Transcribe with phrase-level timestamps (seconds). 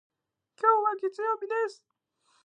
[0.59, 1.85] 今日は月曜日です。